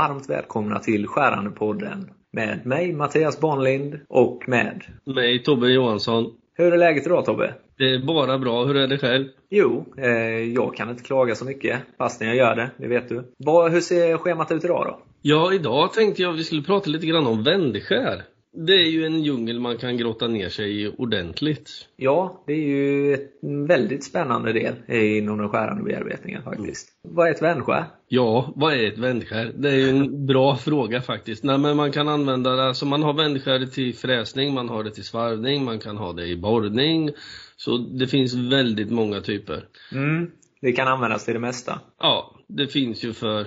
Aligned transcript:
Varmt 0.00 0.30
välkomna 0.30 0.78
till 0.78 1.06
Skärandepodden 1.06 2.10
med 2.32 2.66
mig 2.66 2.92
Mattias 2.92 3.40
Bonlind 3.40 4.00
och 4.08 4.42
med 4.46 4.84
Mig, 5.04 5.42
Tobbe 5.42 5.68
Johansson. 5.68 6.32
Hur 6.54 6.72
är 6.72 6.78
läget 6.78 7.06
idag 7.06 7.24
Tobbe? 7.24 7.54
Det 7.78 7.94
är 7.94 8.06
bara 8.06 8.38
bra. 8.38 8.64
Hur 8.64 8.76
är 8.76 8.88
det 8.88 8.98
själv? 8.98 9.26
Jo, 9.50 9.84
eh, 9.96 10.08
jag 10.54 10.76
kan 10.76 10.90
inte 10.90 11.02
klaga 11.02 11.34
så 11.34 11.44
mycket 11.44 11.80
fastän 11.98 12.26
jag 12.28 12.36
gör 12.36 12.56
det, 12.56 12.70
det 12.76 12.88
vet 12.88 13.08
du. 13.08 13.32
Vad, 13.36 13.72
hur 13.72 13.80
ser 13.80 14.16
schemat 14.16 14.52
ut 14.52 14.64
idag 14.64 14.86
då? 14.86 15.00
Ja, 15.22 15.54
idag 15.54 15.92
tänkte 15.92 16.22
jag 16.22 16.32
att 16.32 16.38
vi 16.38 16.44
skulle 16.44 16.62
prata 16.62 16.90
lite 16.90 17.06
grann 17.06 17.26
om 17.26 17.44
vändskär. 17.44 18.22
Det 18.52 18.72
är 18.72 18.90
ju 18.90 19.06
en 19.06 19.22
djungel 19.22 19.60
man 19.60 19.78
kan 19.78 19.96
grotta 19.96 20.28
ner 20.28 20.48
sig 20.48 20.82
i 20.82 20.92
ordentligt. 20.98 21.70
Ja, 21.96 22.42
det 22.46 22.52
är 22.52 22.66
ju 22.66 23.14
en 23.42 23.66
väldigt 23.66 24.04
spännande 24.04 24.52
del 24.52 24.74
inom 24.88 25.38
den 25.38 25.48
skärande 25.48 25.82
bearbetningen 25.82 26.42
faktiskt. 26.42 26.88
Vad 27.02 27.28
är 27.28 27.30
ett 27.30 27.42
vändskär? 27.42 27.84
Ja, 28.08 28.52
vad 28.56 28.74
är 28.74 28.88
ett 28.88 28.98
vändskär? 28.98 29.52
Det 29.56 29.68
är 29.68 29.76
ju 29.76 29.88
en 29.88 30.26
bra 30.26 30.56
fråga 30.56 31.02
faktiskt. 31.02 31.44
Nej, 31.44 31.58
men 31.58 31.76
man 31.76 31.92
kan 31.92 32.08
använda 32.08 32.56
det, 32.56 32.64
alltså 32.64 32.86
man 32.86 33.02
har 33.02 33.12
vändskär 33.12 33.66
till 33.66 33.94
fräsning, 33.94 34.54
man 34.54 34.68
har 34.68 34.84
det 34.84 34.90
till 34.90 35.04
svarvning, 35.04 35.64
man 35.64 35.78
kan 35.78 35.96
ha 35.96 36.12
det 36.12 36.26
i 36.26 36.36
borrning. 36.36 37.10
Så 37.56 37.76
det 37.78 38.06
finns 38.06 38.34
väldigt 38.34 38.90
många 38.90 39.20
typer. 39.20 39.64
Mm, 39.92 40.30
det 40.62 40.72
kan 40.72 40.88
användas 40.88 41.24
till 41.24 41.34
det 41.34 41.40
mesta. 41.40 41.80
Ja, 41.98 42.34
det 42.48 42.66
finns 42.66 43.04
ju 43.04 43.12
för, 43.12 43.46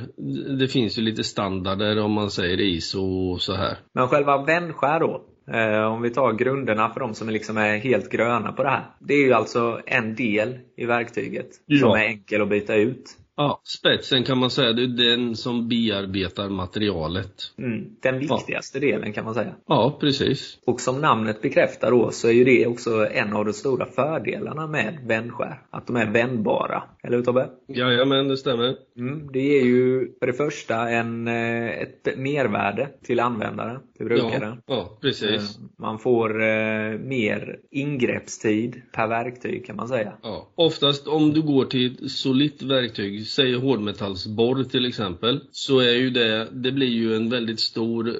det 0.59 0.67
finns 0.67 0.97
ju 0.97 1.01
lite 1.01 1.23
standarder 1.23 1.99
om 2.03 2.11
man 2.11 2.29
säger 2.31 2.61
ISO 2.61 3.31
och 3.31 3.41
så 3.41 3.53
här. 3.53 3.77
Men 3.93 4.07
själva 4.07 4.43
vändskär 4.43 4.99
då? 4.99 5.21
Eh, 5.53 5.83
om 5.93 6.01
vi 6.01 6.09
tar 6.09 6.33
grunderna 6.33 6.89
för 6.89 6.99
de 6.99 7.13
som 7.13 7.29
liksom 7.29 7.57
är 7.57 7.77
helt 7.77 8.11
gröna 8.11 8.51
på 8.51 8.63
det 8.63 8.69
här. 8.69 8.85
Det 8.99 9.13
är 9.13 9.25
ju 9.25 9.33
alltså 9.33 9.79
en 9.85 10.15
del 10.15 10.59
i 10.77 10.85
verktyget 10.85 11.49
Ja. 11.65 11.79
som 11.79 11.91
är 11.91 12.03
enkel 12.05 12.41
att 12.41 12.49
byta 12.49 12.75
ut. 12.75 13.03
Ja, 13.35 13.61
spetsen 13.63 14.23
kan 14.23 14.37
man 14.37 14.49
säga, 14.49 14.73
det 14.73 14.83
är 14.83 15.15
den 15.15 15.35
som 15.35 15.67
bearbetar 15.69 16.49
materialet. 16.49 17.33
Mm, 17.57 17.85
den 18.01 18.19
viktigaste 18.19 18.79
delen 18.79 19.13
kan 19.13 19.25
man 19.25 19.33
säga. 19.33 19.55
Ja, 19.67 19.97
precis. 19.99 20.57
Och 20.65 20.81
som 20.81 21.01
namnet 21.01 21.41
bekräftar 21.41 21.91
då 21.91 22.11
så 22.11 22.27
är 22.27 22.31
ju 22.31 22.43
det 22.43 22.67
också 22.67 23.07
en 23.11 23.33
av 23.33 23.45
de 23.45 23.53
stora 23.53 23.85
fördelarna 23.85 24.67
med 24.67 24.97
vändskär. 25.05 25.61
Att 25.69 25.87
de 25.87 25.95
är 25.95 26.11
vändbara. 26.11 26.83
Eller 27.03 27.17
hur 27.17 27.23
Tobbe? 27.23 27.49
Jajamän, 27.67 28.27
det 28.27 28.37
stämmer. 28.37 28.75
Mm, 28.97 29.31
det 29.31 29.39
ger 29.39 29.63
ju 29.63 30.11
för 30.19 30.27
det 30.27 30.33
första 30.33 30.89
en, 30.89 31.27
eh, 31.27 31.69
ett 31.69 32.17
mervärde 32.17 32.89
till 33.03 33.19
användaren, 33.19 33.79
till 33.97 34.05
brukaren. 34.05 34.61
Ja, 34.65 34.75
ja, 34.75 34.97
precis. 35.01 35.57
Eh, 35.57 35.63
Man 35.77 35.99
får 35.99 36.41
eh, 36.41 36.99
mer 36.99 37.59
ingreppstid 37.71 38.81
per 38.91 39.07
verktyg 39.07 39.65
kan 39.65 39.75
man 39.75 39.87
säga. 39.87 40.13
Ja. 40.23 40.51
Oftast 40.55 41.07
om 41.07 41.33
du 41.33 41.41
går 41.41 41.65
till 41.65 42.05
ett 42.05 42.11
solitt 42.11 42.61
verktyg, 42.61 43.22
säg 43.23 43.53
hårdmetallsborr 43.53 44.63
till 44.63 44.85
exempel, 44.85 45.39
så 45.51 45.79
är 45.79 45.93
ju 45.93 46.09
det, 46.09 46.47
det 46.51 46.71
blir 46.71 46.87
ju 46.87 47.15
en 47.15 47.29
väldigt 47.29 47.59
stor 47.59 48.15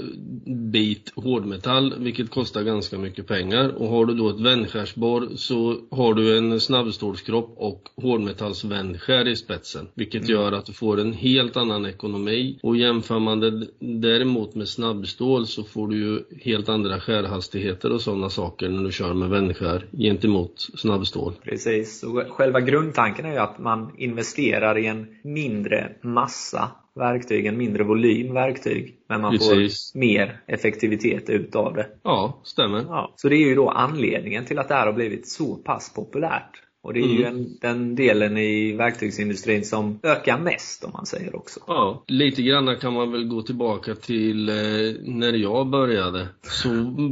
bit 0.72 1.14
hårdmetall, 1.16 1.94
vilket 1.98 2.30
kostar 2.30 2.64
ganska 2.64 2.98
mycket 2.98 3.28
pengar. 3.28 3.70
Och 3.70 3.88
har 3.88 4.06
du 4.06 4.14
då 4.14 4.30
ett 4.30 4.40
vändskärsborr 4.40 5.30
så 5.36 5.78
har 5.92 6.14
du 6.14 6.38
en 6.38 6.60
snabbstålskropp 6.60 7.54
och 7.58 7.90
hårdmetallsvändskär 7.96 9.28
i 9.28 9.36
spetsen, 9.36 9.88
vilket 9.94 10.30
gör 10.30 10.52
att 10.52 10.66
du 10.66 10.74
får 10.74 11.00
en 11.00 11.14
helt 11.14 11.58
annan 11.58 11.86
ekonomi. 11.86 12.60
Och 12.64 12.78
jämför 12.78 13.20
man 13.20 13.40
det 13.40 13.68
däremot 13.80 14.56
med 14.56 14.68
snabbstål 14.68 15.48
så 15.48 15.64
får 15.64 15.88
du 15.88 15.98
ju 15.98 16.20
helt 16.42 16.70
andra 16.70 17.00
skärhastigheter 17.00 17.92
och 17.92 18.02
sådana 18.02 18.30
saker 18.30 18.70
när 18.70 18.84
du 18.84 18.92
kör 18.92 19.14
med 19.14 19.30
vändskär 19.30 19.86
gentemot 19.98 20.68
snabbstål. 20.76 21.34
Precis. 21.44 22.04
Och 22.04 22.24
själva 22.30 22.62
grundtanken 22.62 23.26
är 23.26 23.32
ju 23.32 23.38
att 23.38 23.60
man 23.60 23.92
investerar 23.98 24.78
i 24.78 24.86
en 24.86 24.93
mindre 25.24 25.92
massa 26.02 26.72
verktyg, 26.96 27.46
en 27.46 27.58
mindre 27.58 27.84
volym 27.84 28.34
verktyg. 28.34 28.96
Men 29.10 29.22
man 29.22 29.32
Precis. 29.32 29.92
får 29.92 30.00
mer 30.00 30.42
effektivitet 30.48 31.30
utav 31.30 31.74
det. 31.74 31.88
Ja, 32.04 32.42
stämmer. 32.44 32.80
Ja. 32.80 33.14
Så 33.16 33.30
det 33.30 33.36
är 33.36 33.48
ju 33.48 33.56
då 33.56 33.70
anledningen 33.70 34.46
till 34.46 34.60
att 34.60 34.68
det 34.68 34.76
här 34.76 34.86
har 34.86 34.94
blivit 34.94 35.28
så 35.28 35.56
pass 35.56 35.94
populärt. 35.94 36.63
Och 36.84 36.94
det 36.94 37.00
är 37.00 37.08
ju 37.08 37.24
en, 37.24 37.58
den 37.62 37.96
delen 37.96 38.38
i 38.38 38.72
verktygsindustrin 38.74 39.66
som 39.66 40.00
ökar 40.04 40.40
mest 40.40 40.84
om 40.84 40.92
man 40.94 41.06
säger 41.06 41.36
också. 41.36 41.60
Ja, 41.68 42.04
lite 42.08 42.42
grann 42.42 42.76
kan 42.82 42.94
man 42.94 43.12
väl 43.12 43.24
gå 43.28 43.42
tillbaka 43.42 43.96
till 43.96 44.50
eh, 44.50 44.56
när 45.04 45.34
jag 45.34 45.68
började. 45.68 46.28
Så 46.42 46.70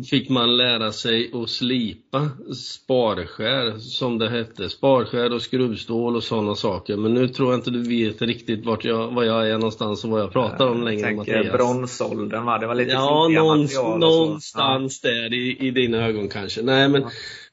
fick 0.09 0.29
man 0.29 0.57
lära 0.57 0.91
sig 0.91 1.31
att 1.33 1.49
slipa 1.49 2.29
sparskär, 2.55 3.77
som 3.79 4.17
det 4.17 4.29
hette. 4.29 4.69
Sparskär 4.69 5.33
och 5.33 5.41
skruvstål 5.41 6.15
och 6.15 6.23
sådana 6.23 6.55
saker. 6.55 6.97
Men 6.97 7.13
nu 7.13 7.27
tror 7.27 7.51
jag 7.51 7.59
inte 7.59 7.71
du 7.71 7.83
vet 7.83 8.21
riktigt 8.21 8.65
vart 8.65 8.85
jag, 8.85 9.11
var 9.13 9.23
jag 9.23 9.49
är 9.49 9.53
någonstans 9.53 10.03
och 10.03 10.09
vad 10.09 10.21
jag 10.21 10.31
pratar 10.33 10.67
om 10.67 10.83
längre, 10.83 10.99
Jag 10.99 11.25
tänker 11.25 11.37
Mattias. 11.37 11.53
bronsåldern 11.57 12.45
va? 12.45 12.57
Det 12.57 12.67
var 12.67 12.75
lite 12.75 12.91
Ja, 12.91 13.27
någonstans, 13.27 13.99
någonstans 13.99 15.01
där 15.01 15.33
i, 15.33 15.57
i 15.67 15.71
dina 15.71 16.07
ögon 16.07 16.29
kanske. 16.29 16.61
Nej, 16.61 16.89
men 16.89 17.03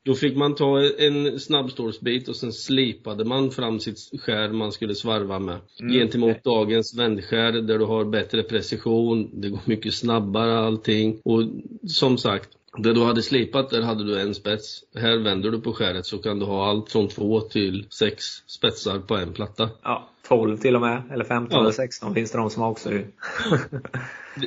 då 0.04 0.14
fick 0.14 0.36
man 0.36 0.54
ta 0.54 0.82
en 0.98 1.40
snabbstålsbit 1.40 2.28
och 2.28 2.36
sen 2.36 2.52
slipade 2.52 3.24
man 3.24 3.50
fram 3.50 3.80
sitt 3.80 3.98
skär 4.20 4.48
man 4.48 4.72
skulle 4.72 4.94
svarva 4.94 5.38
med. 5.38 5.58
Mm. 5.80 5.92
Gentemot 5.92 6.44
dagens 6.44 6.94
vändskär 6.98 7.52
där 7.52 7.78
du 7.78 7.84
har 7.84 8.04
bättre 8.04 8.42
precision, 8.42 9.40
det 9.40 9.48
går 9.48 9.60
mycket 9.64 9.94
snabbare 9.94 10.58
allting. 10.58 11.20
Och 11.24 11.42
som 11.88 12.18
sagt, 12.18 12.48
det 12.78 12.92
du 12.92 13.04
hade 13.04 13.22
slipat, 13.22 13.70
där 13.70 13.82
hade 13.82 14.04
du 14.04 14.20
en 14.20 14.34
spets. 14.34 14.80
Här 14.94 15.16
vänder 15.16 15.50
du 15.50 15.60
på 15.60 15.72
skäret 15.72 16.06
så 16.06 16.18
kan 16.18 16.38
du 16.38 16.44
ha 16.46 16.68
allt 16.70 16.92
från 16.92 17.08
två 17.08 17.40
till 17.40 17.86
sex 17.90 18.24
spetsar 18.46 18.98
på 18.98 19.16
en 19.16 19.32
platta. 19.32 19.70
Ja, 19.82 20.08
12 20.28 20.56
till 20.56 20.74
och 20.74 20.80
med. 20.80 21.02
Eller 21.12 21.24
15 21.24 21.56
Ja. 21.56 21.60
eller 21.60 21.72
16 21.72 22.14
finns 22.14 22.32
det 22.32 22.38
de 22.38 22.50
som 22.50 22.62
har 22.62 22.70
också. 22.70 22.90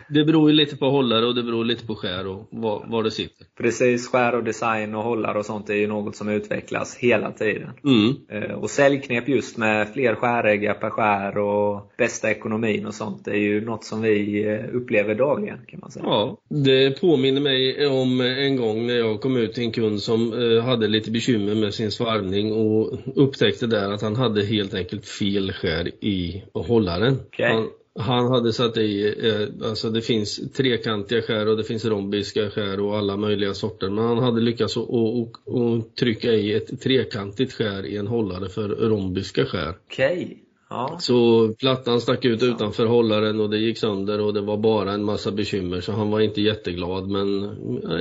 Det, 0.10 0.26
beror 0.26 0.50
ju 0.50 0.56
lite 0.56 0.78
på 0.78 0.90
hållare 0.90 1.26
och 1.26 1.36
det 1.36 1.44
beror 1.44 1.66
lite 1.66 1.86
på 1.86 1.96
skär 1.96 2.28
och 2.28 2.48
var, 2.52 2.86
var 2.88 3.04
det 3.04 3.12
sitter. 3.12 3.48
Precis, 3.58 4.08
skär 4.08 4.36
och 4.36 4.44
design 4.44 4.96
och 4.96 5.04
hållare 5.04 5.38
och 5.40 5.46
sånt 5.46 5.70
är 5.70 5.76
ju 5.76 5.88
något 5.88 6.16
som 6.16 6.30
utvecklas 6.30 6.98
hela 6.98 7.32
tiden. 7.32 7.70
Mm. 7.84 8.16
Eh, 8.30 8.52
Och 8.52 8.70
säljknep 8.70 9.28
just 9.28 9.58
med 9.58 9.94
fler 9.94 10.16
skäräggar 10.16 10.74
per 10.74 10.90
skär 10.90 11.38
och 11.38 11.92
bästa 11.98 12.32
ekonomin 12.32 12.86
och 12.86 12.94
sånt 12.94 13.28
är 13.28 13.36
ju 13.36 13.66
något 13.66 13.84
som 13.84 14.02
vi 14.02 14.48
eh, 14.48 14.76
upplever 14.76 15.16
dagligen 15.16 15.60
kan 15.68 15.80
man 15.80 15.92
säga. 15.92 16.06
Ja, 16.06 16.38
det 16.50 17.02
påminner 17.02 17.42
mig 17.42 17.88
om 17.88 18.22
en 18.22 18.56
gång 18.56 18.88
när 18.88 18.94
jag 18.96 19.22
kom 19.22 19.38
ut 19.38 19.54
till 19.54 19.64
en 19.64 19.72
kund 19.72 20.02
som 20.02 20.34
eh, 20.34 20.64
hade 20.64 20.88
lite 20.88 21.12
bekymmer 21.12 21.56
med 21.56 21.74
sin 21.74 21.92
svarvning 21.92 22.52
och 22.54 23.00
upptäckte 23.16 23.68
där 23.68 23.92
att 23.92 24.02
han 24.02 24.16
hade 24.16 24.46
helt 24.46 24.74
enkelt 24.74 25.06
fel 25.06 25.52
skär 25.52 25.88
i 26.06 26.44
hållaren. 26.54 27.20
Okej. 27.28 27.54
Han, 27.54 27.68
han 28.00 28.32
hade 28.32 28.54
satt 28.54 28.78
i, 28.78 29.16
eh, 29.28 29.68
alltså 29.70 29.90
det 29.90 30.02
finns 30.02 30.52
trekantiga 30.54 31.22
skär 31.22 31.48
och 31.48 31.58
det 31.58 31.64
finns 31.64 31.86
rombiska 31.86 32.50
skär 32.50 32.80
och 32.80 32.98
alla 32.98 33.18
möjliga 33.18 33.54
sorter. 33.54 33.90
Men 33.90 34.06
han 34.06 34.18
hade 34.18 34.42
lyckats 34.42 34.78
att 34.78 35.96
trycka 35.96 36.34
i 36.34 36.54
ett 36.54 36.82
trekantigt 36.82 37.54
skär 37.54 37.86
i 37.86 37.98
en 37.98 38.08
hållare 38.08 38.50
för 38.50 38.70
rombiska 38.70 39.46
skär. 39.46 39.76
Okej. 39.86 40.44
Ja. 40.72 40.96
Så 41.00 41.50
plattan 41.60 42.02
stack 42.02 42.26
ut 42.26 42.44
utanför 42.44 42.86
hållaren 42.86 43.40
och 43.40 43.50
det 43.50 43.58
gick 43.58 43.78
sönder 43.78 44.22
och 44.22 44.34
det 44.34 44.42
var 44.42 44.58
bara 44.58 44.92
en 44.94 45.04
massa 45.04 45.32
bekymmer 45.32 45.82
så 45.82 45.92
han 45.92 46.12
var 46.12 46.20
inte 46.20 46.42
jätteglad 46.42 47.10
men 47.10 47.52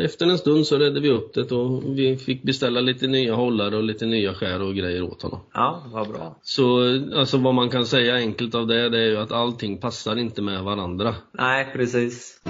efter 0.05 0.27
en 0.27 0.39
stund 0.39 0.67
så 0.67 0.79
redde 0.79 1.01
vi 1.01 1.11
upp 1.11 1.35
det 1.35 1.53
och 1.53 1.83
vi 1.99 2.17
fick 2.17 2.43
beställa 2.43 2.81
lite 2.81 3.07
nya 3.07 3.35
hållare 3.35 3.77
och 3.77 3.83
lite 3.83 4.07
nya 4.07 4.35
skär 4.35 4.63
och 4.63 4.75
grejer 4.75 5.03
åt 5.03 5.23
honom. 5.23 5.41
ja, 5.55 5.83
vad 5.93 6.09
bra. 6.09 6.39
Så 6.43 6.81
alltså 7.17 7.39
vad 7.39 7.55
man 7.55 7.69
kan 7.69 7.87
säga 7.87 8.15
enkelt 8.15 8.55
av 8.55 8.67
det, 8.67 8.89
det 8.89 8.99
är 8.99 9.09
ju 9.09 9.17
att 9.17 9.33
allting 9.33 9.81
passar 9.81 10.17
inte 10.17 10.43
med 10.43 10.65
varandra. 10.65 11.15
Nej, 11.33 11.71
precis. 11.73 12.41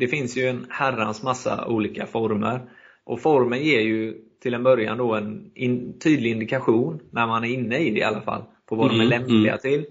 Det 0.00 0.08
finns 0.08 0.36
ju 0.36 0.46
en 0.46 0.66
herrans 0.68 1.22
massa 1.22 1.66
olika 1.66 2.06
former. 2.06 2.60
Och 3.04 3.20
formen 3.20 3.64
ger 3.64 3.80
ju 3.80 4.14
till 4.42 4.54
en 4.54 4.62
början 4.62 4.98
då 4.98 5.14
en 5.14 5.50
in, 5.54 5.98
tydlig 5.98 6.30
indikation, 6.30 7.00
när 7.10 7.26
man 7.26 7.44
är 7.44 7.48
inne 7.48 7.78
i 7.78 7.90
det 7.90 8.00
i 8.00 8.02
alla 8.02 8.20
fall, 8.20 8.42
på 8.68 8.76
vad 8.76 8.90
de 8.90 9.00
är 9.00 9.04
Mm, 9.04 9.08
lämpliga 9.08 9.58
till. 9.58 9.84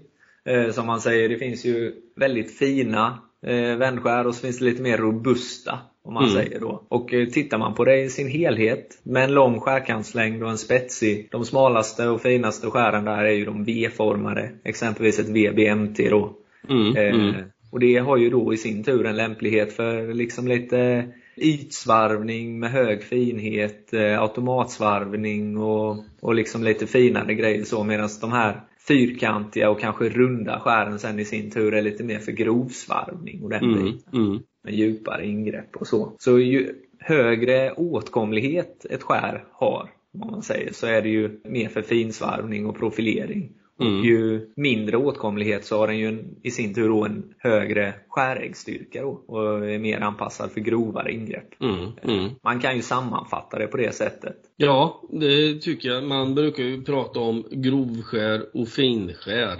Eh, 0.44 0.70
som 0.70 0.86
man 0.86 1.00
säger, 1.00 1.28
det 1.28 1.38
finns 1.38 1.64
ju 1.64 1.92
väldigt 2.16 2.58
fina 2.58 3.18
eh, 3.46 3.76
vändskär 3.76 4.26
och 4.26 4.34
så 4.34 4.40
finns 4.40 4.58
det 4.58 4.64
lite 4.64 4.82
mer 4.82 4.98
robusta, 4.98 5.78
om 6.04 6.14
man 6.14 6.22
Mm. 6.24 6.34
säger 6.34 6.60
då. 6.60 6.82
Och 6.88 7.14
eh, 7.14 7.28
tittar 7.28 7.58
man 7.58 7.74
på 7.74 7.84
det 7.84 8.00
i 8.00 8.08
sin 8.10 8.28
helhet, 8.28 9.00
med 9.02 9.24
en 9.24 9.34
lång 9.34 9.60
skärkantslängd 9.60 10.42
och 10.42 10.50
en 10.50 10.58
spetsig, 10.58 11.28
de 11.30 11.44
smalaste 11.44 12.08
och 12.08 12.20
finaste 12.22 12.70
skären 12.70 13.04
där 13.04 13.24
är 13.24 13.32
ju 13.32 13.44
de 13.44 13.64
V-formade, 13.64 14.50
exempelvis 14.64 15.18
ett 15.18 15.28
VBMT 15.28 16.10
då. 16.10 16.36
Mm, 16.68 16.96
Eh, 16.96 17.14
mm. 17.14 17.34
Och 17.70 17.80
det 17.80 17.96
har 17.96 18.16
ju 18.16 18.30
då 18.30 18.54
i 18.54 18.56
sin 18.56 18.84
tur 18.84 19.06
en 19.06 19.16
lämplighet 19.16 19.72
för 19.72 20.14
liksom 20.14 20.48
lite 20.48 21.04
ytsvarvning 21.36 22.58
med 22.58 22.70
hög 22.70 23.02
finhet, 23.02 23.92
eh, 23.92 24.20
automatsvarvning 24.20 25.58
och, 25.58 26.04
och 26.20 26.34
liksom 26.34 26.64
lite 26.64 26.86
finare 26.86 27.34
grejer 27.34 27.64
så 27.64 27.84
medan 27.84 28.08
de 28.20 28.32
här 28.32 28.60
fyrkantiga 28.88 29.70
och 29.70 29.80
kanske 29.80 30.08
runda 30.08 30.60
skären 30.60 30.98
sen 30.98 31.18
i 31.18 31.24
sin 31.24 31.50
tur 31.50 31.74
är 31.74 31.82
lite 31.82 32.04
mer 32.04 32.18
för 32.18 32.32
grovsvarvning 32.32 33.42
och 33.42 33.50
den 33.50 33.64
Mm, 33.64 33.84
biten 33.84 34.12
mm. 34.14 34.38
med 34.64 34.74
djupare 34.74 35.26
ingrepp 35.26 35.76
och 35.76 35.86
så. 35.86 36.12
Så 36.18 36.38
ju, 36.38 36.74
högre 36.98 37.72
åtkomlighet 37.72 38.86
ett 38.90 39.02
skär 39.02 39.44
har, 39.52 39.90
om 40.14 40.30
man 40.30 40.42
säger, 40.42 40.72
så 40.72 40.86
är 40.86 41.02
det 41.02 41.08
ju 41.08 41.40
mer 41.44 41.68
för 41.68 41.82
finsvarvning 41.82 42.66
och 42.66 42.78
profilering. 42.78 43.52
Mm. 43.80 43.98
Och 43.98 44.04
ju 44.04 44.52
mindre 44.56 44.96
åtkomlighet 44.96 45.64
så 45.64 45.78
har 45.78 45.86
den 45.86 45.98
ju 45.98 46.24
i 46.42 46.50
sin 46.50 46.74
tur 46.74 46.88
då 46.88 47.04
en 47.04 47.24
högre 47.38 47.94
skäräggstyrka 48.08 49.02
då, 49.02 49.24
och 49.26 49.68
är 49.68 49.78
mer 49.78 50.00
anpassad 50.00 50.50
för 50.50 50.60
grovare 50.60 51.12
ingrepp. 51.12 51.62
Mm. 51.62 51.86
Mm. 52.02 52.30
Man 52.42 52.60
kan 52.60 52.76
ju 52.76 52.82
sammanfatta 52.82 53.58
det 53.58 53.66
på 53.66 53.76
det 53.76 53.94
sättet. 53.94 54.36
Ja, 54.56 55.02
det 55.10 55.60
tycker 55.60 55.88
jag. 55.88 56.04
Man 56.04 56.34
brukar 56.34 56.62
ju 56.62 56.82
prata 56.82 57.20
om 57.20 57.44
grovskär 57.50 58.56
och 58.56 58.68
finskär. 58.68 59.56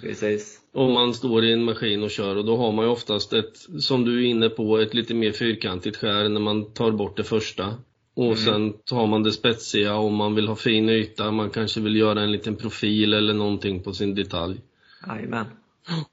Precis. 0.00 0.60
Om 0.74 0.92
man 0.92 1.14
står 1.14 1.44
i 1.44 1.52
en 1.52 1.64
maskin 1.64 2.02
och 2.02 2.10
kör 2.10 2.36
och 2.36 2.44
då 2.44 2.56
har 2.56 2.72
man 2.72 2.84
ju 2.84 2.90
oftast 2.90 3.32
ett, 3.32 3.56
som 3.80 4.04
du 4.04 4.24
är 4.24 4.30
inne 4.30 4.48
på, 4.48 4.78
ett 4.78 4.94
lite 4.94 5.14
mer 5.14 5.32
fyrkantigt 5.32 5.96
skär 5.96 6.28
när 6.28 6.40
man 6.40 6.72
tar 6.72 6.90
bort 6.90 7.16
det 7.16 7.24
första. 7.24 7.74
Och 8.18 8.24
mm. 8.24 8.36
sen 8.36 8.72
tar 8.84 9.06
man 9.06 9.22
det 9.22 9.32
spetsiga 9.32 9.96
om 9.96 10.14
man 10.14 10.34
vill 10.34 10.48
ha 10.48 10.56
fin 10.56 10.88
yta, 10.88 11.30
man 11.30 11.50
kanske 11.50 11.80
vill 11.80 11.96
göra 11.96 12.22
en 12.22 12.32
liten 12.32 12.56
profil 12.56 13.14
eller 13.14 13.34
någonting 13.34 13.82
på 13.82 13.92
sin 13.92 14.14
detalj. 14.14 14.60
Jajamän. 15.06 15.46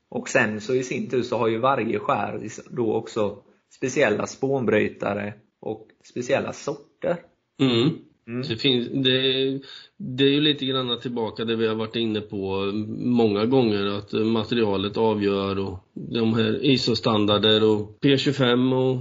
Och 0.10 0.30
sen 0.30 0.62
så 0.62 0.74
i 0.74 0.84
sin 0.84 1.10
tur 1.10 1.22
så 1.22 1.38
har 1.38 1.48
ju 1.48 1.58
varje 1.58 2.00
skär 2.00 2.40
då 2.70 2.94
också 2.94 3.38
speciella 3.76 4.28
spånbrytare 4.28 5.34
och 5.62 5.88
speciella 6.04 6.54
sorter. 6.54 7.18
Mm. 7.60 7.90
Mm. 8.28 8.42
Det, 8.42 8.58
finns, 8.58 8.88
det, 8.88 9.60
det, 9.98 10.24
är 10.24 10.32
ju 10.32 10.42
lite 10.42 10.66
grann 10.66 11.00
tillbaka 11.00 11.46
det 11.46 11.56
vi 11.56 11.68
har 11.68 11.76
varit 11.76 11.96
inne 11.96 12.22
på 12.22 12.72
många 12.98 13.46
gånger 13.46 13.86
att 13.86 14.14
materialet 14.14 14.98
avgör 14.98 15.60
och 15.60 15.80
de 15.94 16.34
här 16.34 16.66
ISO-standarder 16.66 17.64
och 17.64 17.98
P25 18.02 18.74
och 18.74 18.98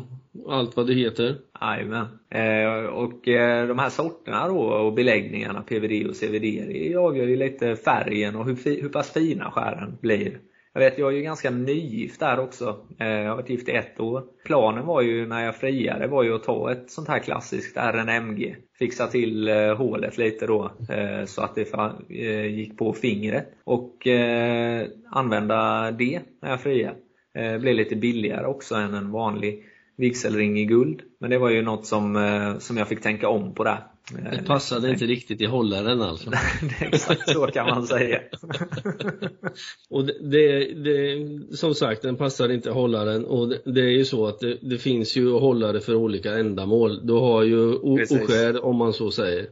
allt 0.48 0.76
vad 0.76 0.86
det 0.86 0.94
heter. 0.94 1.36
Jajamän. 1.60 2.06
Eh, 2.31 2.84
och 2.84 3.28
eh, 3.28 3.69
de 3.69 3.78
här 3.78 3.88
sorterna 3.88 4.48
då 4.48 4.60
och 4.60 4.94
beläggningarna, 4.94 5.62
PVD 5.62 6.06
och 6.06 6.16
CVD, 6.16 6.42
det 6.42 6.96
avgör 6.96 7.26
ju 7.26 7.36
lite 7.36 7.76
färgen 7.76 8.36
och 8.36 8.44
hur, 8.44 8.82
hur 8.82 8.88
pass 8.88 9.12
fina 9.12 9.50
skären 9.50 9.98
blir. 10.00 10.38
Jag 10.72 10.81
vet, 10.81 10.98
jag 10.98 11.12
är 11.12 11.16
ju 11.16 11.22
ganska 11.22 11.50
nygift 11.50 12.20
där 12.20 12.40
också. 12.40 12.86
Eh, 12.98 13.08
jag 13.08 13.28
har 13.28 13.36
varit 13.36 13.50
gift 13.50 13.69
i 13.69 13.72
ett 13.72 14.00
år. 14.00 14.22
Planen 14.44 14.86
var 14.86 15.02
ju 15.02 15.26
när 15.26 15.44
jag 15.44 15.56
friade 15.56 16.06
var 16.06 16.22
ju 16.22 16.34
att 16.34 16.42
ta 16.42 16.72
ett 16.72 16.90
sånt 16.90 17.08
här 17.08 17.19
klassiskt 17.19 17.76
RNMG. 17.76 18.56
Fixa 18.78 19.06
till 19.06 19.48
eh, 19.48 19.75
hålet 19.75 20.19
lite 20.19 20.46
då 20.46 20.70
eh, 20.90 21.25
så 21.25 21.42
att 21.42 21.54
det 21.54 21.75
eh, 22.08 22.46
gick 22.46 22.78
på 22.78 22.92
fingret. 22.92 23.48
Och 23.64 24.06
eh, 24.06 24.86
använda 25.10 25.90
det 25.90 26.20
när 26.42 26.50
jag 26.50 26.60
friade. 26.60 26.96
Det 27.34 27.60
blev 27.60 27.75
lite 27.75 27.96
billigare 27.96 28.46
också 28.46 28.75
än 28.75 28.94
en 28.94 29.10
vanlig 29.10 29.64
vigselring 29.96 30.58
i 30.58 30.64
guld. 30.64 31.00
Men 31.20 31.31
det 31.31 31.38
var 31.38 31.50
ju 31.50 31.62
något 31.62 31.87
som, 31.87 32.56
som 32.61 32.76
jag 32.76 32.88
fick 32.88 33.02
tänka 33.02 33.29
om 33.29 33.55
på 33.55 33.64
där. 33.64 33.85
Det 34.11 34.46
passade 34.46 34.91
inte 34.91 35.06
riktigt 35.06 35.41
i 35.41 35.46
hållaren 35.46 36.02
alltså? 36.02 36.31
Exakt 36.81 37.31
så 37.31 37.46
kan 37.46 37.67
man 37.67 37.87
säga. 37.87 38.20
och 39.91 40.05
det, 40.05 40.19
det, 40.20 40.75
det, 40.75 41.56
som 41.56 41.75
sagt, 41.75 42.02
den 42.02 42.17
passar 42.17 42.52
inte 42.52 42.69
i 42.69 42.73
hållaren 42.73 43.25
och 43.25 43.49
det, 43.49 43.61
det 43.64 43.81
är 43.81 43.93
ju 43.93 44.05
så 44.05 44.26
att 44.26 44.41
det, 44.62 44.79
finns 44.79 45.17
ju 45.17 45.32
hållare 45.32 45.81
för 45.81 45.94
olika 45.94 46.35
ändamål. 46.35 47.06
Du 47.06 47.12
har 47.12 47.43
ju 47.43 47.75
oskär 47.75 48.64
om 48.64 48.76
man 48.76 48.93
så 48.93 49.11
säger. 49.11 49.46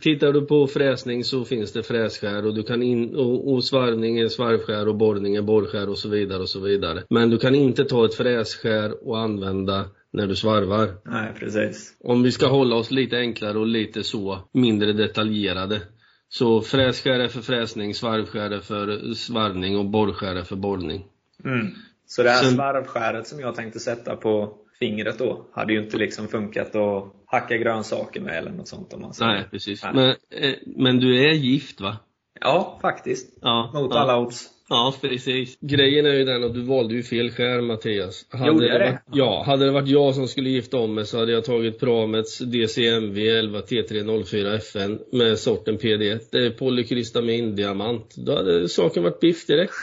Tittar 0.00 0.32
du 0.32 0.46
på 0.46 0.66
fräsning 0.66 1.24
så 1.24 1.44
finns 1.44 1.72
det 1.72 1.82
frässkär 1.82 2.46
och, 2.46 2.54
du 2.54 2.62
kan 2.62 2.82
in, 2.82 3.14
och, 3.14 3.52
och 3.52 3.64
svarvning 3.64 4.18
är 4.18 4.28
svarvskär 4.28 4.88
och 4.88 4.96
borrning 4.96 5.36
är 5.36 5.42
borrskär 5.42 5.88
och 5.88 5.98
så 5.98 6.08
vidare 6.08 6.42
och 6.42 6.48
så 6.48 6.60
vidare. 6.60 7.02
Men 7.10 7.30
du 7.30 7.38
kan 7.38 7.54
inte 7.54 7.84
ta 7.84 8.04
ett 8.04 8.14
frässkär 8.14 9.08
och 9.08 9.18
använda 9.18 9.84
när 10.12 10.26
du 10.26 10.36
svarvar. 10.36 10.88
Nej, 11.04 11.32
precis. 11.38 11.96
Om 12.00 12.22
vi 12.22 12.32
ska 12.32 12.46
hålla 12.46 12.76
oss 12.76 12.90
lite 12.90 13.16
enklare 13.18 13.58
och 13.58 13.66
lite 13.66 14.02
så 14.02 14.38
mindre 14.52 14.92
detaljerade. 14.92 15.80
Så 16.28 16.60
frässkär 16.60 17.20
är 17.20 17.28
för 17.28 17.40
fräsning, 17.40 17.94
svarvskär 17.94 18.50
är 18.50 18.60
för 18.60 19.14
svarvning 19.14 19.78
och 19.78 19.84
borrskär 19.84 20.34
är 20.34 20.42
för 20.42 20.56
borrning. 20.56 21.04
Mm. 21.44 21.66
Så 22.10 22.22
det 22.22 22.30
här 22.30 22.42
svarvskäret 22.42 23.26
som 23.26 23.40
jag 23.40 23.54
tänkte 23.54 23.80
sätta 23.80 24.16
på 24.16 24.54
fingret 24.78 25.18
då, 25.18 25.46
hade 25.52 25.72
ju 25.72 25.82
inte 25.82 25.96
liksom 25.96 26.28
funkat 26.28 26.76
att 26.76 27.12
hacka 27.26 27.56
grönsaker 27.56 28.20
med 28.20 28.38
eller 28.38 28.50
något 28.50 28.68
sånt 28.68 28.92
om 28.92 29.00
man 29.00 29.14
säger. 29.14 29.32
Nej, 29.32 29.44
precis. 29.50 29.84
Men, 29.94 30.08
eh, 30.08 30.54
men 30.76 31.00
du 31.00 31.30
är 31.30 31.32
gift 31.32 31.80
va? 31.80 31.96
Ja, 32.40 32.78
faktiskt. 32.82 33.38
Ja, 33.40 33.70
Mot 33.74 33.94
ja. 33.94 34.00
alla 34.00 34.18
odds. 34.18 34.48
Ja, 34.68 34.94
precis. 35.00 35.58
Grejen 35.60 36.06
är 36.06 36.12
ju 36.12 36.24
den 36.24 36.44
att 36.44 36.54
du 36.54 36.62
valde 36.62 36.94
ju 36.94 37.02
fel 37.02 37.30
skär 37.30 37.60
Mattias. 37.60 38.26
Hade 38.30 38.46
Gjorde 38.46 38.66
jag 38.66 38.80
det? 38.80 38.86
Varit, 38.86 39.00
ja, 39.12 39.42
hade 39.46 39.64
det 39.64 39.70
varit 39.70 39.88
jag 39.88 40.14
som 40.14 40.28
skulle 40.28 40.50
gifta 40.50 40.76
om 40.76 40.94
mig 40.94 41.06
så 41.06 41.18
hade 41.18 41.32
jag 41.32 41.44
tagit 41.44 41.80
Pramets 41.80 42.38
DCMV 42.38 43.18
11 43.18 43.60
T304 43.60 44.56
FN 44.56 44.98
med 45.12 45.38
sorten 45.38 45.78
PD1. 45.78 46.20
Det 46.32 46.46
är 46.46 46.50
polykrystamin 46.50 47.56
diamant. 47.56 48.14
Då 48.16 48.36
hade 48.36 48.68
saken 48.68 49.02
varit 49.02 49.20
biff 49.20 49.46
direkt. 49.46 49.74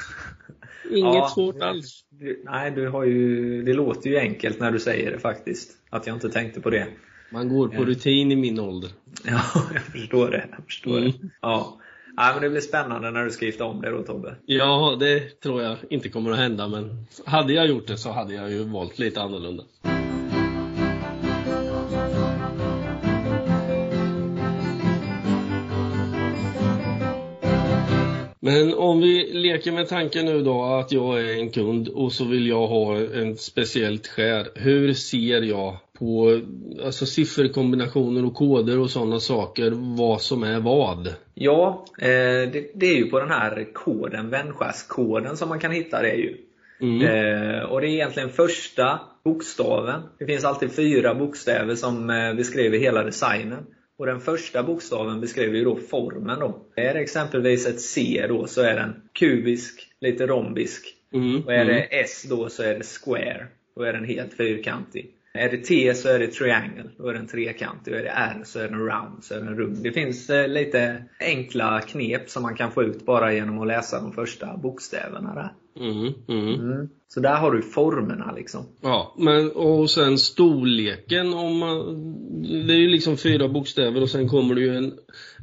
Inget 0.92 1.16
ja, 1.16 1.32
svårt 1.36 1.62
alls. 1.62 2.04
Du, 2.10 2.44
nej, 2.46 2.72
du 2.72 2.88
har 2.88 3.04
ju, 3.04 3.64
det 3.64 3.74
låter 3.74 4.10
ju 4.10 4.18
enkelt 4.18 4.60
när 4.60 4.72
du 4.72 4.80
säger 4.80 5.12
det 5.12 5.20
faktiskt. 5.20 5.72
Att 5.90 6.08
jag 6.08 6.16
inte 6.16 6.30
tänkte 6.30 6.62
på 6.62 6.70
det. 6.70 6.88
Man 7.32 7.50
går 7.50 7.68
på 7.68 7.86
rutin 7.86 8.32
i 8.32 8.36
min 8.36 8.60
ålder. 8.60 8.90
Ja, 9.24 9.42
jag 9.74 9.84
förstår 9.84 10.32
det. 10.32 10.48
Jag 10.52 10.66
förstår 10.66 10.98
mm. 10.98 11.12
det. 11.12 11.30
Ja. 11.42 11.78
Ja, 12.18 12.32
men 12.34 12.44
det 12.44 12.50
blir 12.50 12.62
spännande 12.62 13.12
när 13.12 13.26
du 13.26 13.32
ska 13.32 13.46
gifta 13.46 13.66
om 13.66 13.82
dig 13.82 13.92
då 13.92 14.04
Tobbe. 14.04 14.36
Ja, 14.46 14.98
det 15.00 15.42
tror 15.42 15.62
jag 15.62 15.78
inte 15.90 16.10
kommer 16.10 16.32
att 16.32 16.38
hända 16.38 16.68
men 16.68 17.06
hade 17.26 17.54
jag 17.54 17.68
gjort 17.68 17.88
det 17.88 17.98
så 17.98 18.12
hade 18.12 18.34
jag 18.34 18.52
ju 18.52 18.64
valt 18.64 19.00
lite 19.00 19.22
annorlunda. 19.22 19.64
Men 28.48 28.74
om 28.74 29.00
vi 29.00 29.34
leker 29.34 29.72
med 29.72 29.88
tanken 29.88 30.26
nu 30.26 30.42
då 30.42 30.64
att 30.64 30.92
jag 30.92 31.22
är 31.22 31.34
en 31.34 31.50
kund 31.50 31.88
och 31.88 32.12
så 32.12 32.26
vill 32.26 32.48
jag 32.48 32.68
ha 32.68 32.98
en 32.98 33.38
speciellt 33.38 34.08
skär. 34.08 34.48
Hur 34.56 34.94
ser 34.94 35.42
jag 35.42 35.78
på 36.00 36.42
alltså 36.86 37.06
sifferkombinationer 37.06 38.26
och 38.26 38.34
koder 38.34 38.80
och 38.80 38.90
sådana 38.90 39.20
saker, 39.20 39.72
vad 39.98 40.22
som 40.22 40.44
är 40.44 40.60
vad? 40.60 41.14
Ja, 41.34 41.86
eh, 42.00 42.08
det, 42.52 42.72
det, 42.76 42.86
är 42.86 42.96
ju 42.96 43.06
på 43.06 43.20
den 43.20 43.30
här 43.30 43.68
koden, 43.74 44.30
vändskärskoden 44.30 45.38
som 45.38 45.50
man 45.50 45.60
kan 45.60 45.72
hitta 45.72 46.02
det 46.02 46.16
ju. 46.16 46.38
Mm. 46.82 47.02
Eh, 47.02 47.64
och 47.64 47.82
det 47.82 47.88
är 47.88 47.92
egentligen 47.92 48.30
första 48.30 49.00
bokstaven. 49.24 50.02
Det 50.20 50.26
finns 50.26 50.46
alltid 50.46 50.76
fyra 50.76 51.16
bokstäver 51.16 51.76
som 51.76 52.10
eh, 52.10 52.34
beskriver 52.34 52.78
hela 52.78 53.04
designen. 53.04 53.66
Och 53.98 54.06
den 54.06 54.20
första 54.20 54.64
bokstaven 54.64 55.22
beskriver 55.22 55.58
ju 55.58 55.64
då 55.64 55.76
formen 55.76 56.40
då. 56.40 56.62
Är 56.76 56.94
det 56.94 57.00
exempelvis 57.00 57.68
ett 57.68 57.82
C 57.82 58.26
då 58.30 58.48
så 58.48 58.62
är 58.62 58.76
den 58.76 59.02
kubisk, 59.14 59.88
lite 60.02 60.28
rombisk. 60.28 60.96
Mm. 61.14 61.42
Och 61.46 61.54
är 61.54 61.66
det 61.66 61.82
mm. 61.82 61.88
S 61.92 62.26
då 62.30 62.50
så 62.50 62.64
är 62.64 62.76
det 62.76 62.84
square. 62.84 63.48
Då 63.76 63.84
är 63.84 63.94
den 63.94 64.06
helt 64.06 64.34
fyrkantig. 64.34 65.17
Är 65.38 65.50
det 65.50 65.58
T 65.58 65.94
så 65.94 66.10
är 66.10 66.20
det 66.20 66.28
triangle, 66.28 66.90
då 66.98 67.08
är 67.08 67.14
den 67.14 67.28
trekantig. 67.28 67.94
Och 67.94 68.00
är 68.00 68.04
det 68.04 68.10
R 68.10 68.42
så 68.46 68.60
är 68.60 68.68
den 68.70 68.80
round, 68.80 69.24
så 69.24 69.34
är 69.34 69.40
den 69.40 69.58
rund. 69.58 69.84
Det 69.84 69.92
finns 69.92 70.30
eh, 70.30 70.48
lite 70.48 71.04
enkla 71.20 71.82
knep 71.82 72.30
som 72.30 72.44
man 72.44 72.56
kan 72.56 72.72
få 72.72 72.84
ut 72.84 73.06
bara 73.06 73.34
genom 73.34 73.60
att 73.60 73.68
läsa 73.68 74.02
de 74.02 74.14
första 74.14 74.58
bokstäverna 74.58 75.36
där. 75.36 75.54
Mm, 75.80 76.14
mm. 76.28 76.72
Mm. 76.72 76.90
Så 77.08 77.20
där 77.20 77.36
har 77.36 77.52
du 77.52 77.62
formerna 77.62 78.34
liksom. 78.36 78.66
Ja, 78.82 79.16
men 79.18 79.52
och 79.52 79.90
sen 79.90 80.18
storleken 80.18 81.34
om 81.34 81.58
man, 81.58 81.78
Det 82.68 82.74
är 82.74 82.78
ju 82.78 82.88
liksom 82.88 83.18
fyra 83.18 83.48
bokstäver 83.48 84.02
och 84.02 84.10
sen 84.10 84.30
kommer 84.30 84.56
det 84.56 84.62
ju 84.62 84.78
en, 84.78 84.94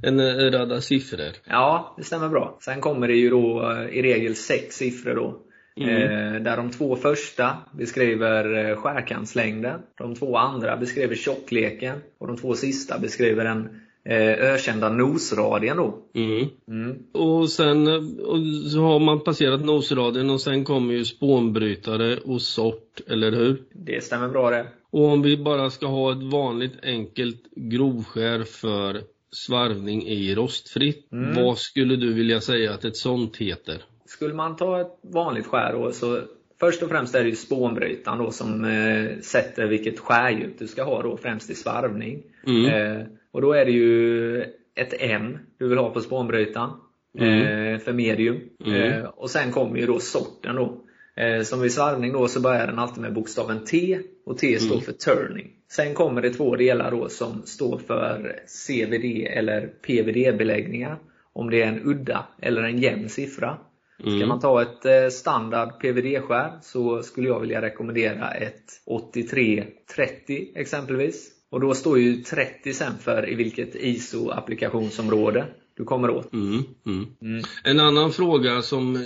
en 0.03 0.51
radda 0.53 0.81
siffror. 0.81 1.33
Ja, 1.45 1.95
det 1.97 2.05
stämmer 2.05 2.29
bra. 2.29 2.59
Sen 2.61 2.81
kommer 2.81 3.09
det 3.09 3.15
ju 3.15 3.31
då 3.31 3.73
eh, 3.73 3.99
i 3.99 4.03
regel 4.03 4.35
sex 4.35 4.77
siffror 4.77 5.15
då. 5.15 5.41
Mm. 5.77 6.35
Eh, 6.35 6.43
där 6.43 6.57
de 6.57 6.71
två 6.71 6.97
första 6.97 7.57
beskriver 7.73 8.71
eh, 8.71 8.77
skärkantslängden, 8.77 9.81
de 9.99 10.15
två 10.15 10.37
andra 10.37 10.77
beskriver 10.77 11.17
tjockleken 11.17 11.99
och 12.19 12.27
de 12.27 12.37
två 12.37 12.55
sista 12.55 12.99
beskriver 12.99 13.45
den 13.45 13.81
eh, 14.05 14.53
ökända 14.53 14.89
nosradien 14.89 15.77
då. 15.77 15.99
Mm. 16.15 16.49
Mm. 16.69 16.97
Och 17.13 17.51
sen 17.51 17.87
och 18.21 18.39
så 18.73 18.81
har 18.81 19.01
man 19.01 19.21
passerat 19.21 19.65
nosradien 19.65 20.31
och 20.31 20.41
sen 20.41 20.65
kommer 20.65 20.95
ju 20.95 21.05
spånbrytare 21.05 22.17
och 22.17 22.43
sort, 22.43 23.01
eller 23.07 23.33
hur? 23.33 23.63
Det 23.73 24.05
stämmer 24.05 24.29
bra 24.29 24.51
det. 24.51 24.67
Och 24.91 25.05
om 25.05 25.23
vi 25.23 25.37
bara 25.37 25.71
ska 25.71 25.87
ha 25.87 26.13
ett 26.13 26.33
vanligt 26.33 26.75
enkelt 26.83 27.43
grovskär 27.57 28.43
för 28.43 29.01
svarvning 29.31 30.07
i 30.07 30.35
rostfritt, 30.35 31.13
mm. 31.13 31.45
vad 31.45 31.59
skulle 31.59 31.97
du 31.97 32.13
vilja 32.13 32.41
säga 32.41 32.75
att 32.75 32.85
ett 32.85 32.97
sånt 32.97 33.37
heter? 33.37 33.83
Skulle 34.15 34.35
man 34.35 34.57
ta 34.57 34.81
ett 34.81 34.99
vanligt 35.03 35.47
skär 35.47 35.73
då, 35.73 35.93
så 35.93 36.21
Först 36.61 36.83
och 36.83 36.89
främst 36.89 37.15
är 37.15 37.23
det 37.23 37.29
ju 37.29 37.37
spånbrytaren 37.37 38.19
då 38.19 38.31
som 38.31 38.65
eh, 38.65 39.21
sätter 39.21 39.67
vilket 39.67 39.99
skärdjup 39.99 40.59
du 40.59 40.67
ska 40.67 40.83
ha 40.83 41.03
då, 41.03 41.17
främst 41.17 41.51
i 41.51 41.55
svarvning. 41.55 42.23
Mm. 42.47 42.65
Eh, 42.65 43.07
och 43.33 43.41
då 43.41 43.53
är 43.53 43.65
det 43.65 43.71
ju 43.71 44.41
ett 44.75 44.95
M 44.99 45.39
du 45.59 45.69
vill 45.69 45.79
ha 45.79 45.91
på 45.91 46.01
spånbrytaren. 46.01 46.71
Mm. 47.19 47.75
Eh, 47.75 47.79
för 47.79 47.93
medium. 47.93 48.41
Mm. 48.67 48.83
Eh, 48.83 49.05
och 49.05 49.31
sen 49.31 49.53
kommer 49.53 49.79
ju 49.79 49.87
då 49.87 49.99
sorten 49.99 50.57
då. 50.57 50.81
Eh, 51.17 51.43
som 51.43 51.61
vid 51.61 51.73
svarvning 51.73 52.13
då 52.13 52.29
så 52.29 52.41
börjar 52.41 52.67
den 52.67 52.79
alltid 52.79 53.03
med 53.03 53.15
bokstaven 53.15 53.65
T 53.65 53.99
och 54.27 54.39
T 54.39 54.59
står 54.59 54.75
Mm. 54.75 54.85
för 54.85 54.93
turning. 54.93 55.51
Sen 55.71 55.95
kommer 55.95 56.23
det 56.23 56.31
två 56.31 56.57
delar 56.57 56.91
då 56.91 57.09
som 57.09 57.43
står 57.43 57.79
för 57.79 58.37
CVD 58.67 59.27
eller 59.27 59.67
PVD-beläggningar. 59.67 60.97
Om 61.33 61.51
det 61.51 61.63
är 61.63 61.67
en 61.67 61.81
udda 61.85 62.27
eller 62.43 62.63
en 62.63 62.79
jämn 62.79 63.09
siffra. 63.09 63.59
Ska 64.01 64.11
Mm. 64.11 64.29
man 64.29 64.41
ta 64.41 64.63
ett 64.63 64.85
eh, 64.85 65.09
standard 65.11 65.81
PVD-skär 65.81 66.59
så 66.63 67.03
skulle 67.03 67.29
jag 67.29 67.41
vilja 67.41 67.63
rekommendera 67.63 68.31
ett 68.31 68.65
8330 68.87 70.49
exempelvis. 70.55 71.31
Och 71.51 71.61
då 71.61 71.75
står 71.75 71.99
ju 71.99 72.17
30 72.17 72.73
sen 72.73 72.99
för 72.99 73.29
i 73.31 73.35
vilket 73.35 73.75
ISO-applikationsområde 73.75 75.45
du 75.77 75.85
kommer 75.85 76.11
åt. 76.11 76.33
Mm, 76.33 76.63
mm. 76.87 77.07
Mm. 77.23 77.43
En 77.65 77.81
annan 77.81 78.13
fråga 78.13 78.63
som 78.63 78.97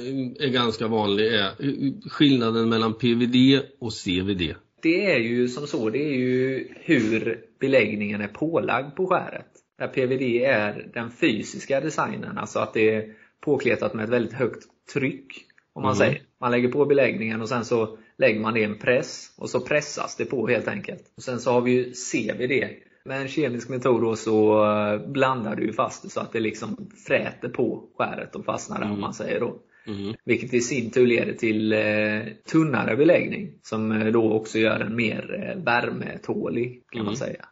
är 0.41 0.49
ganska 0.53 0.87
vanlig 0.87 1.27
är 1.27 1.47
eh, 1.47 1.93
skillnaden 2.11 2.69
mellan 2.69 2.95
PVD 2.95 3.61
och 3.81 3.93
CVD. 4.05 4.55
Det 4.83 5.13
är 5.13 5.19
ju 5.19 5.49
som 5.49 5.67
så, 5.67 5.91
det 5.91 5.99
är 5.99 6.15
ju 6.19 6.69
hur 6.81 7.41
beläggningen 7.61 8.21
är 8.21 8.29
pålagd 8.29 8.97
på 8.97 9.07
skäret. 9.07 9.47
Där 9.79 9.89
PVD 9.89 10.23
är 10.45 10.91
den 10.95 11.11
fysiska 11.11 11.81
designen, 11.81 12.39
alltså 12.39 12.59
att 12.59 12.75
det 12.75 12.95
är 12.95 13.15
påkletat 13.41 13.95
med 13.95 14.05
ett 14.05 14.11
väldigt 14.11 14.33
högt 14.33 14.65
tryck. 14.93 15.45
Om 15.73 15.83
man 15.83 15.93
Mm. 15.95 15.99
säger. 15.99 16.23
Man 16.41 16.51
lägger 16.51 16.69
på 16.69 16.85
beläggningen 16.87 17.41
och 17.43 17.49
sen 17.49 17.65
så 17.65 17.99
lägger 18.19 18.41
man 18.41 18.55
det 18.55 18.61
i 18.61 18.65
en 18.65 18.79
press 18.79 19.35
och 19.39 19.51
så 19.51 19.61
pressas 19.61 20.17
det 20.17 20.25
på 20.25 20.47
helt 20.49 20.69
enkelt. 20.69 21.13
Och 21.17 21.23
Sen 21.23 21.41
så 21.41 21.53
har 21.53 21.61
vi 21.61 21.71
ju 21.73 21.93
CVD. 21.93 22.69
Med 23.05 23.21
en 23.21 23.29
kemisk 23.29 23.69
metod 23.69 24.03
då 24.03 24.17
så 24.17 24.65
eh, 24.65 25.11
blandar 25.11 25.57
du 25.57 25.73
fast 25.73 26.03
det 26.03 26.09
så 26.11 26.21
att 26.21 26.33
det 26.33 26.41
liksom 26.41 26.91
fräter 27.07 27.49
på 27.49 27.85
skäret 27.99 28.37
och 28.37 28.45
fastnar 28.45 28.77
där 28.79 28.85
om 28.85 28.91
Mm. 28.91 29.01
man 29.01 29.15
säger 29.15 29.41
då. 29.41 29.57
Mm. 29.87 30.15
Vilket 30.25 30.55
i 30.55 30.61
sin 30.61 30.91
tur 30.91 31.07
leder 31.07 31.33
till 31.33 31.73
eh, 31.73 32.33
tunnare 32.53 32.97
beläggning 32.97 33.53
som 33.63 33.93
eh, 33.93 34.07
då 34.07 34.33
också 34.33 34.59
gör 34.59 34.79
den 34.79 34.97
mer 34.97 35.45
eh, 35.57 35.65
värmetålig 35.65 36.83
kan 36.91 36.99
man 37.05 37.07
Mm. 37.15 37.17
säga. 37.17 37.45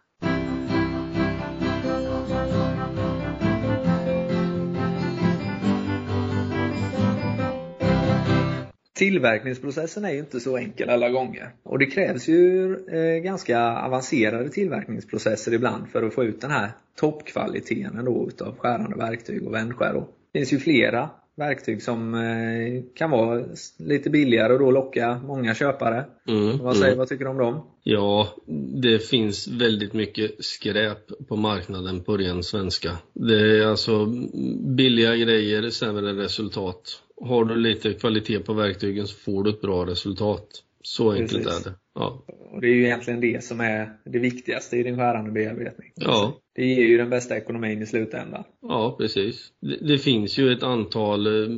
Tillverkningsprocessen 8.96 10.04
är 10.04 10.12
ju 10.12 10.18
inte 10.18 10.40
så 10.40 10.56
enkel 10.56 10.90
alla 10.90 11.10
gånger. 11.10 11.50
Och 11.62 11.78
det 11.78 11.86
krävs 11.86 12.28
ju 12.28 12.74
eh, 12.74 13.22
ganska 13.22 13.60
avancerade 13.60 14.48
tillverkningsprocesser 14.48 15.54
ibland 15.54 15.88
för 15.88 16.02
att 16.02 16.14
få 16.14 16.24
ut 16.24 16.40
den 16.40 16.50
här 16.50 16.70
toppkvaliteten 17.00 18.04
då 18.04 18.28
utav 18.28 18.56
skärande 18.58 18.96
verktyg 18.96 19.46
och 19.46 19.54
vändskär. 19.54 20.04
Det 20.32 20.38
finns 20.38 20.52
ju 20.52 20.58
flera 20.58 21.10
verktyg 21.36 21.82
som 21.82 22.14
eh, 22.14 22.82
kan 22.94 23.10
vara 23.10 23.44
lite 23.78 24.10
billigare 24.10 24.52
och 24.52 24.58
då 24.58 24.70
locka 24.70 25.20
många 25.26 25.54
köpare. 25.54 26.04
Mm. 26.28 26.58
Vad 26.58 26.76
säger 26.76 26.86
Mm. 26.86 26.98
vad 26.98 27.08
tycker 27.08 27.24
du 27.24 27.30
om 27.30 27.38
dem? 27.38 27.60
Ja, 27.82 28.28
det 28.82 28.98
finns 28.98 29.48
väldigt 29.48 29.92
mycket 29.92 30.44
skräp 30.44 31.28
på 31.28 31.36
marknaden 31.36 32.02
på 32.02 32.16
ren 32.16 32.42
svenska. 32.42 32.90
Det 33.12 33.58
är 33.58 33.66
alltså 33.66 34.06
billiga 34.76 35.16
grejer, 35.16 35.70
sämre 35.70 36.12
resultat. 36.12 37.02
Har 37.20 37.44
du 37.44 37.56
lite 37.56 37.92
kvalitet 37.92 38.38
på 38.38 38.52
verktygen 38.52 39.06
så 39.06 39.16
får 39.16 39.44
du 39.44 39.50
ett 39.50 39.60
bra 39.60 39.86
resultat. 39.86 40.62
Så 40.82 41.12
enkelt 41.12 41.44
Precis. 41.44 41.66
är 41.66 41.70
det. 41.70 41.76
Ja. 41.94 42.24
Och 42.52 42.60
det 42.60 42.66
är 42.66 42.74
ju 42.74 42.84
egentligen 42.84 43.20
det 43.20 43.44
som 43.44 43.60
är 43.60 43.92
det 44.04 44.18
viktigaste 44.18 44.76
i 44.76 44.82
din 44.82 44.96
skärande 44.96 45.30
bearbetning. 45.30 45.92
Ja. 45.94 46.40
Det 46.54 46.64
ger 46.66 46.86
ju 46.86 46.96
den 46.96 47.10
bästa 47.10 47.36
ekonomin 47.36 47.82
i 47.82 47.86
slutändan. 47.86 48.44
Ja, 48.62 48.96
precis. 48.98 49.52
Det, 49.60 49.88
det 49.88 49.98
finns 49.98 50.38
ju 50.38 50.52
ett 50.52 50.62
antal 50.62 51.26
eh, 51.26 51.48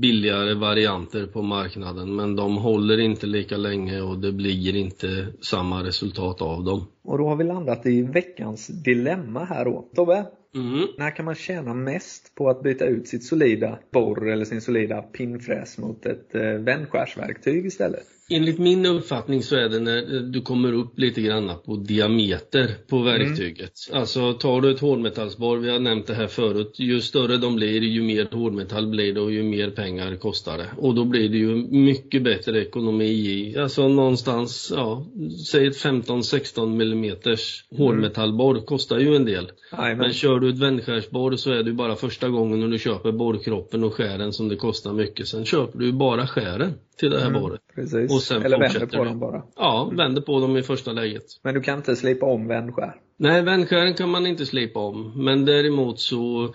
billigare 0.00 0.54
varianter 0.54 1.26
på 1.26 1.42
marknaden 1.42 2.16
men 2.16 2.36
de 2.36 2.56
håller 2.56 3.00
inte 3.00 3.26
lika 3.26 3.56
länge 3.56 4.00
och 4.00 4.18
det 4.18 4.32
blir 4.32 4.76
inte 4.76 5.26
samma 5.40 5.82
resultat 5.82 6.42
av 6.42 6.64
dem. 6.64 6.86
Och 7.04 7.18
då 7.18 7.28
har 7.28 7.36
vi 7.36 7.44
landat 7.44 7.86
i 7.86 8.02
veckans 8.02 8.66
dilemma 8.66 9.44
här 9.44 9.64
då. 9.64 9.88
Tobbe, 9.94 10.24
Mm. 10.54 10.88
när 10.98 11.16
kan 11.16 11.24
man 11.24 11.34
tjäna 11.34 11.74
mest 11.74 12.34
på 12.34 12.50
att 12.50 12.62
byta 12.62 12.84
ut 12.84 13.08
sitt 13.08 13.24
solida 13.24 13.78
borr 13.92 14.28
eller 14.28 14.44
sin 14.44 14.60
solida 14.60 15.02
pinnfräs 15.02 15.78
mot 15.78 16.06
ett 16.06 16.34
eh, 16.34 16.52
vändskärsverktyg 16.52 17.66
istället? 17.66 18.06
Enligt 18.30 18.58
min 18.58 18.86
uppfattning 18.86 19.42
så 19.42 19.56
är 19.56 19.68
det 19.68 19.80
när 19.80 20.20
du 20.20 20.40
kommer 20.40 20.72
upp 20.72 20.98
lite 20.98 21.20
grann 21.20 21.52
på 21.64 21.76
diameter 21.76 22.74
på 22.88 22.98
verktyget. 22.98 23.72
Alltså 23.92 24.32
tar 24.32 24.60
du 24.60 24.70
ett 24.70 24.80
hårdmetallsborr, 24.80 25.58
vi 25.58 25.70
har 25.70 25.78
nämnt 25.78 26.06
det 26.06 26.14
här 26.14 26.26
förut, 26.26 26.74
ju 26.78 27.00
större 27.00 27.36
de 27.36 27.56
blir 27.56 27.82
ju 27.82 28.02
mer 28.02 28.28
hårdmetall 28.32 28.86
blir 28.86 29.14
det 29.14 29.20
och 29.20 29.32
ju 29.32 29.42
mer 29.42 29.70
pengar 29.70 30.16
kostar 30.16 30.58
det. 30.58 30.66
Och 30.76 30.94
då 30.94 31.04
blir 31.04 31.28
det 31.28 31.36
ju 31.36 31.54
mycket 31.70 32.22
bättre 32.22 32.62
ekonomi 32.62 33.04
i, 33.04 33.58
alltså 33.58 33.88
någonstans, 33.88 34.72
ja, 34.76 35.06
säg 35.50 35.66
ett 35.66 35.84
15-16 35.84 36.76
millimeters 36.76 37.64
hårdmetallborr 37.76 38.60
kostar 38.60 38.98
ju 38.98 39.16
en 39.16 39.24
del. 39.24 39.50
Jajamän. 39.72 39.98
Men 39.98 40.12
kör 40.12 40.40
du 40.40 40.48
ett 40.48 40.58
vändskärsborr 40.58 41.36
så 41.36 41.50
är 41.50 41.62
det 41.62 41.70
ju 41.70 41.76
bara 41.76 41.96
första 41.96 42.28
gången 42.28 42.60
när 42.60 42.68
du 42.68 42.78
köper 42.78 43.12
borrkroppen 43.12 43.84
och 43.84 43.94
skären 43.94 44.32
som 44.32 44.48
det 44.48 44.56
kostar 44.56 44.92
mycket. 44.92 45.28
Sen 45.28 45.44
köper 45.44 45.78
du 45.78 45.86
ju 45.86 45.92
bara 45.92 46.26
skären 46.26 46.74
till 46.98 47.10
det 47.10 47.20
här 47.20 47.26
Mm, 47.28 47.40
borret. 47.42 47.60
Precis. 47.74 48.12
Och 48.12 48.22
sen 48.22 48.42
eller 48.42 48.58
vänder 48.58 48.86
på 48.86 49.04
du. 49.04 49.04
dem 49.04 49.18
bara. 49.18 49.42
Ja, 49.56 49.92
vänder 49.96 50.22
på 50.22 50.40
dem 50.40 50.56
i 50.56 50.62
första 50.62 50.92
läget. 50.92 51.24
Men 51.42 51.54
du 51.54 51.60
kan 51.60 51.76
inte 51.76 51.96
slipa 51.96 52.26
om 52.26 52.46
vändskär. 52.48 52.94
Nej, 53.16 53.42
vändskären 53.42 53.94
kan 53.94 54.08
man 54.10 54.26
inte 54.26 54.46
slipa 54.46 54.80
om. 54.80 55.24
Men 55.24 55.44
däremot 55.44 56.00
så 56.00 56.54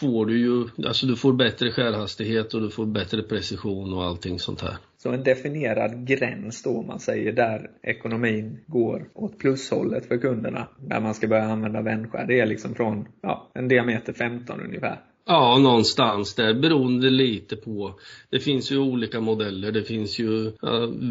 får 0.00 0.26
du 0.26 0.38
ju, 0.38 0.86
alltså 0.86 1.06
du 1.06 1.16
får 1.16 1.32
bättre 1.32 1.72
skärhastighet 1.72 2.54
och 2.54 2.60
du 2.60 2.70
får 2.70 2.86
bättre 2.86 3.22
precision 3.22 3.92
och 3.94 4.04
allting 4.04 4.38
sånt 4.38 4.60
här. 4.60 4.76
Så 4.98 5.10
en 5.12 5.22
definierad 5.22 6.06
gräns 6.06 6.62
då, 6.62 6.70
om 6.70 6.86
man 6.86 7.00
säger, 7.00 7.32
där 7.32 7.70
ekonomin 7.82 8.58
går 8.66 9.08
åt 9.14 9.38
plushållet 9.38 10.06
för 10.06 10.18
kunderna. 10.18 10.68
Där 10.78 11.00
man 11.00 11.14
ska 11.14 11.28
börja 11.28 11.44
använda 11.44 11.82
vändskär. 11.82 12.26
Det 12.26 12.40
är 12.40 12.46
liksom 12.46 12.74
från 12.74 13.08
ja, 13.22 13.50
en 13.54 13.68
diameter 13.68 14.12
15 14.12 14.60
ungefär. 14.60 15.00
Ja, 15.26 15.58
någonstans 15.58 16.34
där 16.34 16.54
beroende 16.54 17.10
lite 17.10 17.56
på. 17.56 17.94
Det 18.30 18.40
finns 18.40 18.72
ju 18.72 18.78
olika 18.78 19.20
modeller. 19.20 19.72
Det 19.72 19.82
finns 19.82 20.18
ju, 20.18 20.52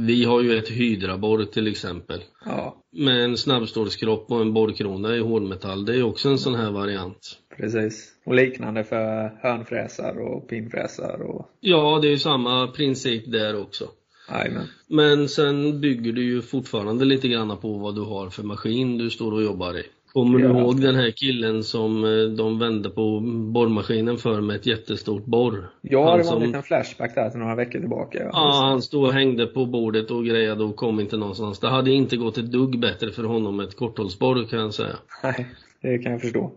vi 0.07 0.23
har 0.23 0.41
ju 0.41 0.57
ett 0.57 0.69
hydraborr 0.69 1.45
till 1.45 1.67
exempel. 1.67 2.19
Ja, 2.45 2.77
Med 2.91 3.23
en 3.23 3.37
snabbstålskropp 3.37 4.31
och 4.31 4.41
en 4.41 4.53
borrkrona 4.53 5.15
i 5.15 5.19
hårdmetall. 5.19 5.85
Det 5.85 5.95
är 5.95 6.03
också 6.03 6.29
en 6.29 6.37
sån 6.37 6.55
här 6.55 6.71
variant. 6.71 7.37
precis. 7.57 8.11
Och 8.25 8.35
liknande 8.35 8.83
för 8.83 9.39
hörnfräsar 9.41 10.19
och 10.19 10.49
pinnfräsar 10.49 11.21
och 11.21 11.49
Ja, 11.59 11.99
det 12.01 12.07
är 12.07 12.11
ju 12.11 12.17
samma 12.19 12.67
princip 12.67 13.31
där 13.31 13.61
också. 13.61 13.87
Jajamän. 14.29 14.67
Men 14.87 15.29
sen 15.29 15.81
bygger 15.81 16.11
du 16.11 16.23
ju 16.23 16.41
fortfarande 16.41 17.05
lite 17.05 17.27
grann 17.27 17.57
på 17.57 17.77
vad 17.77 17.95
du 17.95 18.01
har 18.01 18.29
för 18.29 18.43
maskin 18.43 18.97
du 18.97 19.09
står 19.09 19.31
och 19.31 19.43
jobbar 19.43 19.77
i. 19.79 19.83
Kommer 20.13 20.39
du 20.39 20.45
Ja. 20.45 20.59
ihåg 20.59 20.81
den 20.81 20.95
här 20.95 21.11
killen 21.11 21.63
som 21.63 22.03
eh, 22.03 22.23
de 22.37 22.59
vände 22.59 22.89
på 22.89 23.19
borrmaskinen 23.53 24.17
för 24.17 24.41
med 24.41 24.55
ett 24.55 24.65
jättestort 24.65 25.25
borr? 25.25 25.69
Ja, 25.81 25.99
Han 25.99 26.05
det 26.05 26.11
var 26.11 26.17
en 26.19 26.25
som- 26.25 26.43
liten 26.43 26.63
flashback 26.63 27.15
där 27.15 27.29
till 27.29 27.39
några 27.39 27.55
veckor 27.55 27.79
tillbaka. 27.79 28.19
Ja, 28.33 28.59
han 28.63 28.81
stod 28.81 29.03
och 29.03 29.13
hängde 29.13 29.45
på 29.45 29.65
bordet 29.65 30.11
och 30.11 30.25
grejade 30.25 30.63
och 30.63 30.75
kom 30.75 30.99
inte 30.99 31.17
någonstans. 31.17 31.59
Det 31.59 31.67
hade 31.69 31.91
inte 31.91 32.17
gått 32.17 32.37
ett 32.37 32.51
dugg 32.51 32.79
bättre 32.79 33.11
för 33.11 33.23
honom 33.23 33.55
med 33.57 33.67
ett 33.67 33.75
korthållsborr 33.75 34.47
kan 34.49 34.59
jag 34.59 34.73
säga. 34.73 34.95
Nej, 35.23 35.47
det 35.81 35.97
kan 35.97 36.11
jag 36.11 36.21
förstå. 36.21 36.51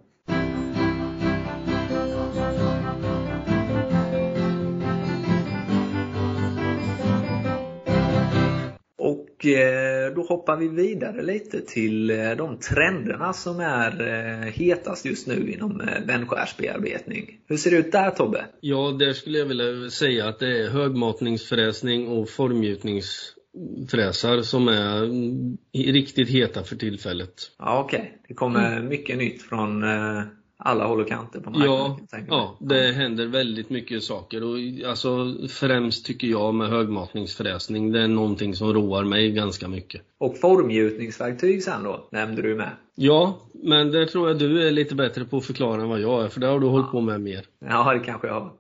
Och 8.99 9.47
eh, 9.47 9.94
då 10.11 10.23
hoppar 10.23 10.57
vi 10.57 10.69
vidare 10.69 11.23
lite 11.23 11.61
till 11.61 12.11
eh, 12.11 12.31
de 12.31 12.59
trenderna 12.59 13.33
som 13.33 13.61
är 13.61 14.01
eh, 14.01 14.53
hetast 14.53 15.05
just 15.05 15.27
nu 15.27 15.53
inom 15.53 15.81
eh, 15.81 16.05
vändskärsbearbetning. 16.07 17.41
Hur 17.47 17.57
ser 17.57 17.71
det 17.71 17.77
ut 17.77 17.93
där 17.93 18.11
Tobbe? 18.11 18.47
Ja, 18.61 18.97
där 18.99 19.13
skulle 19.13 19.39
jag 19.39 19.47
vilja 19.47 19.91
säga 19.91 20.29
att 20.29 20.39
det 20.39 20.65
är 20.65 20.71
högmatningsfräsning 20.71 22.09
och 22.09 22.29
formgjutningsfräsar 22.29 24.43
som 24.43 24.69
är 24.69 25.05
mm, 25.05 25.59
riktigt 25.73 26.29
heta 26.29 26.65
för 26.65 26.77
tillfället. 26.77 27.35
Ja 27.59 27.81
okej, 27.81 28.19
det 28.29 28.35
kommer 28.35 28.83
mycket 28.83 29.19
nytt 29.19 29.43
från 29.43 29.83
eh, 29.83 30.23
alla 30.65 30.87
håll 30.87 31.01
och 31.01 31.09
kanter 31.09 31.41
på 31.41 31.51
marknaden. 31.51 32.07
Ja, 32.11 32.19
ja, 32.29 32.57
det 32.61 32.93
händer 32.93 33.27
väldigt 33.27 33.71
mycket 33.71 34.03
saker 34.03 34.45
och 34.45 34.59
alltså 34.91 35.35
främst 35.49 36.07
tycker 36.07 36.27
jag 36.27 36.55
med 36.55 36.69
högmatningsfräsning, 36.69 37.93
det 37.93 38.01
är 38.01 38.09
någonting 38.09 38.55
som 38.55 38.75
roar 38.75 39.05
mig 39.05 39.31
ganska 39.31 39.69
mycket. 39.69 40.03
Och 40.19 40.39
formgjutningsverktyg 40.39 41.63
sen 41.63 41.83
då, 41.83 42.09
nämnde 42.13 42.43
du 42.43 42.55
med. 42.55 42.71
Ja, 42.95 43.39
men 43.55 43.91
det 43.91 44.07
tror 44.07 44.29
jag 44.29 44.39
du 44.39 44.69
är 44.69 44.71
lite 44.71 44.95
bättre 44.95 45.25
på 45.25 45.37
att 45.37 45.45
förklara 45.45 45.83
än 45.83 45.89
vad 45.89 46.01
jag 46.01 46.25
är, 46.25 46.29
för 46.29 46.41
det 46.41 46.47
har 46.47 46.61
du 46.61 46.67
hållit 46.67 46.91
på 46.91 47.01
med 47.01 47.21
mer. 47.21 47.45
Ja, 47.69 47.95
det 47.95 48.01
kanske 48.01 48.27
jag 48.27 48.35
har. 48.35 48.53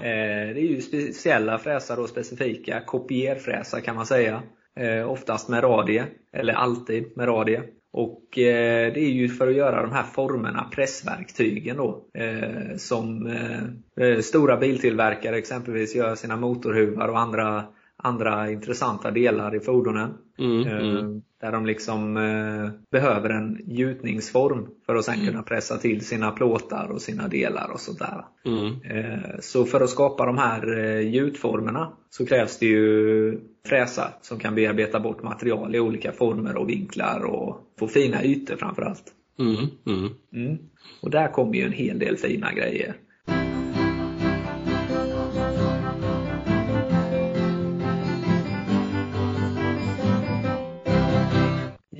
Eh, 0.00 0.54
det 0.54 0.60
är 0.60 0.68
ju 0.68 0.80
speciella 0.80 1.58
fräsar 1.58 2.00
och 2.00 2.08
specifika 2.08 2.80
kopierfräsar 2.80 3.80
kan 3.80 3.96
man 3.96 4.06
säga. 4.06 4.42
Eh, 4.76 5.10
oftast 5.10 5.48
med 5.48 5.62
radie, 5.62 6.06
eller 6.32 6.52
alltid 6.52 7.16
med 7.16 7.28
radie. 7.28 7.62
Och 7.92 8.38
eh, 8.38 8.92
det 8.92 9.00
är 9.00 9.10
ju 9.10 9.28
för 9.28 9.48
att 9.48 9.54
göra 9.54 9.82
de 9.82 9.92
här 9.92 10.02
formerna, 10.02 10.68
pressverktygen 10.74 11.76
då, 11.76 12.04
eh, 12.14 12.76
som 12.76 13.26
eh, 13.26 14.06
eh 14.06 14.18
stora 14.18 14.56
biltillverkare 14.56 15.38
exempelvis 15.38 15.94
gör 15.94 16.14
sina 16.14 16.36
motorhuvar 16.36 17.08
och 17.08 17.18
andra 17.18 17.64
andra 18.02 18.50
intressanta 18.50 19.10
delar 19.10 19.54
i 19.54 19.60
fordonen. 19.60 20.10
Mm, 20.38 20.66
Eh, 20.66 20.88
mm. 20.98 21.22
Där 21.40 21.52
de 21.52 21.66
liksom 21.66 22.16
eh, 22.16 22.70
behöver 22.90 23.30
en 23.30 23.58
gjutningsform 23.66 24.66
för 24.86 24.94
att 24.96 25.04
sen 25.04 25.14
Mm. 25.14 25.26
kunna 25.26 25.42
pressa 25.42 25.76
till 25.78 26.06
sina 26.06 26.30
plåtar 26.30 26.88
och 26.90 27.02
sina 27.02 27.28
delar 27.28 27.70
och 27.72 27.80
sånt 27.80 27.98
där. 27.98 28.24
Mm. 28.44 28.74
Eh, 28.84 29.20
Så 29.40 29.64
för 29.64 29.80
att 29.80 29.90
skapa 29.90 30.26
de 30.26 30.38
här 30.38 30.78
eh, 30.78 31.00
gjutformerna 31.00 31.92
så 32.10 32.26
krävs 32.26 32.58
det 32.58 32.66
ju 32.66 33.40
fräsar 33.66 34.08
som 34.22 34.38
kan 34.38 34.54
bearbeta 34.54 35.00
bort 35.00 35.22
material 35.22 35.74
i 35.74 35.80
olika 35.80 36.12
former 36.12 36.56
och 36.56 36.68
vinklar 36.68 37.24
och 37.24 37.56
få 37.78 37.88
fina 37.88 38.24
ytor 38.24 38.56
framförallt. 38.56 39.04
Mm. 39.38 39.56
Mm. 39.86 40.10
Mm. 40.32 40.58
Och 41.02 41.10
där 41.10 41.28
kommer 41.32 41.54
ju 41.54 41.62
en 41.62 41.72
hel 41.72 41.98
del 41.98 42.16
fina 42.16 42.52
grejer. 42.52 42.94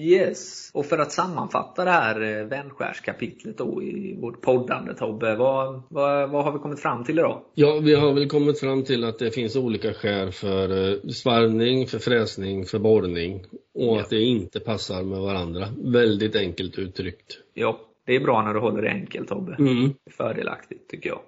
Yes, 0.02 0.70
och 0.74 0.86
för 0.86 0.98
att 0.98 1.12
sammanfatta 1.12 1.84
det 1.84 1.90
här 1.90 2.20
eh, 2.40 2.46
vändskärskapitlet 2.46 3.58
då 3.58 3.82
i 3.82 4.16
vårt 4.20 4.40
poddande 4.40 4.94
Tobbe, 4.94 5.36
vad, 5.36 5.82
vad, 5.88 6.30
vad 6.30 6.44
har 6.44 6.52
vi 6.52 6.58
kommit 6.58 6.80
fram 6.80 7.04
till 7.04 7.18
idag? 7.18 7.40
Ja, 7.54 7.78
vi 7.82 7.94
har 7.94 8.12
väl 8.12 8.28
kommit 8.28 8.60
fram 8.60 8.84
till 8.84 9.04
att 9.04 9.18
det 9.18 9.30
finns 9.30 9.56
olika 9.56 9.92
skär 9.94 10.30
för 10.30 10.90
eh, 10.92 10.98
svarvning, 11.10 11.86
för 11.86 11.98
fräsning, 11.98 12.64
för 12.64 12.78
borrning 12.78 13.44
och 13.74 13.96
Ja. 13.96 14.00
att 14.00 14.10
det 14.10 14.20
inte 14.20 14.60
passar 14.60 15.02
med 15.02 15.20
varandra. 15.20 15.68
Väldigt 15.78 16.36
enkelt 16.36 16.78
uttryckt. 16.78 17.38
Ja, 17.54 17.80
det 18.06 18.16
är 18.16 18.20
bra 18.20 18.42
när 18.42 18.54
du 18.54 18.60
håller 18.60 18.82
det 18.82 18.90
enkelt 18.90 19.28
Tobbe. 19.28 19.56
Mm. 19.58 19.90
Fördelaktigt 20.10 20.88
tycker 20.90 21.10
jag. 21.10 21.20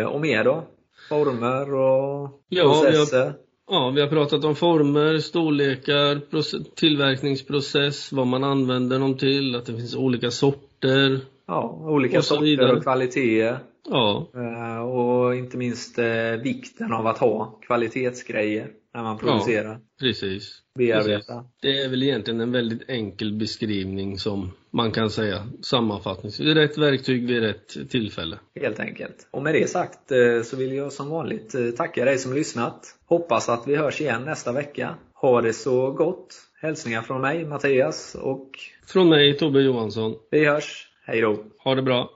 Eh, 0.00 0.06
och 0.06 0.20
mer 0.20 0.44
då? 0.44 0.64
Former 1.08 1.74
och 1.74 2.40
Ja, 2.48 2.62
processer? 2.62 3.18
Ja, 3.26 3.32
vi 3.94 4.00
har 4.00 4.08
pratat 4.08 4.44
om 4.44 4.54
former, 4.56 5.18
storlekar, 5.18 6.20
proce- 6.30 6.64
tillverkningsprocess, 6.74 8.12
vad 8.12 8.26
man 8.26 8.44
använder 8.44 8.98
dem 8.98 9.16
till, 9.16 9.54
att 9.54 9.66
det 9.66 9.72
finns 9.76 9.96
olika 9.96 10.30
sorter. 10.30 11.20
Ja, 11.46 11.78
olika 11.82 12.18
Och 12.18 12.24
sorter 12.24 12.44
vidare. 12.44 12.72
och 12.76 12.82
kvaliteter. 12.82 13.58
Ja, 13.90 14.28
Eh, 14.34 14.78
och 14.82 15.36
inte 15.36 15.56
minst 15.56 15.98
eh, 15.98 16.06
vikten 16.42 16.92
av 16.92 17.06
att 17.06 17.18
ha 17.18 17.58
kvalitetsgrejer 17.66 18.70
när 18.94 19.02
man 19.02 19.18
producerar, 19.18 19.78
precis. 20.00 20.58
bearbetar. 20.78 21.44
Det 21.62 21.78
är 21.80 21.88
väl 21.88 22.02
egentligen 22.02 22.40
en 22.40 22.52
väldigt 22.52 22.88
enkel 22.90 23.32
beskrivning 23.32 24.18
som 24.18 24.50
man 24.70 24.92
kan 24.92 25.10
säga 25.10 25.46
sammanfattningsvis. 25.62 26.54
Rätt 26.54 26.78
verktyg 26.78 27.26
vid 27.26 27.42
rätt 27.42 27.90
tillfälle. 27.90 28.38
Helt 28.60 28.80
enkelt. 28.80 29.28
Och 29.30 29.42
med 29.42 29.54
det 29.54 29.70
sagt 29.70 30.12
eh, 30.12 30.42
så 30.44 30.56
vill 30.56 30.72
jag 30.72 30.92
som 30.92 31.08
vanligt 31.10 31.54
eh, 31.54 31.70
tacka 31.70 32.04
dig 32.04 32.18
som 32.18 32.34
lyssnat. 32.34 32.94
Hoppas 33.06 33.48
att 33.48 33.62
vi 33.68 33.76
hörs 33.76 34.00
igen 34.00 34.24
nästa 34.24 34.52
vecka. 34.52 34.94
Ha 35.14 35.40
det 35.40 35.52
så 35.52 35.90
gott. 35.90 36.34
Hälsningar 36.60 37.02
från 37.02 37.20
mig, 37.20 37.44
Mattias, 37.44 38.14
och 38.14 38.50
Från 38.86 39.08
mig, 39.08 39.38
Tobbe 39.38 39.60
Johansson. 39.60 40.14
vi 40.30 40.44
hörs. 40.44 40.88
Hej 41.04 41.20
då! 41.20 41.44
Ha 41.64 41.74
det 41.74 41.82
bra. 41.82 42.10